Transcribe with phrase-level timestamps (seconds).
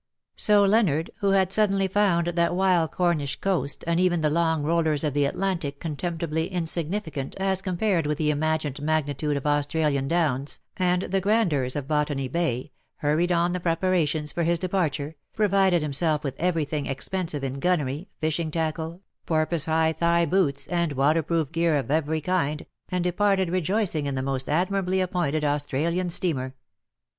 [0.35, 3.67] So Leonard, who had suddenly found that wild Cor THE DAYS THAT ARE NO MORE.
[3.69, 8.07] 21 nish coast, and even the long rollers of the Atlantic contemptibly insignificant as compared
[8.07, 13.53] with the imagined magnitude of Australian downs, and the grandeurs of Botany Bay, hurried on
[13.53, 19.65] the preparations for his departure, provided himself with everything expensive in gunnery^ fishing tackle, porpoise
[19.65, 24.49] hide thigh boots, and waterproof gear of every kind, and departed rejoicing in the most
[24.49, 26.55] admirably appointed Australian steamer.